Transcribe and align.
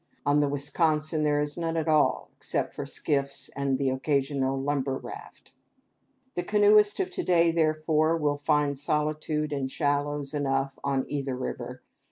On 0.25 0.39
the 0.39 0.49
Wisconsin 0.49 1.21
there 1.21 1.39
is 1.39 1.57
none 1.57 1.77
at 1.77 1.87
all, 1.87 2.31
except 2.35 2.73
for 2.73 2.87
skiffs 2.87 3.49
and 3.49 3.79
an 3.79 3.91
occasional 3.93 4.59
lumber 4.59 4.97
raft. 4.97 5.53
The 6.33 6.41
canoeist 6.41 6.99
of 6.99 7.11
to 7.11 7.23
day, 7.23 7.51
therefore, 7.51 8.17
will 8.17 8.37
find 8.39 8.75
solitude 8.75 9.53
and 9.53 9.69
shallows 9.69 10.33
enough 10.33 10.79
on 10.83 11.05
either 11.07 11.35
river. 11.35 11.83